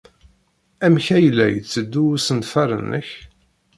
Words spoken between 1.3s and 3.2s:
la yetteddu usenfar-nnek?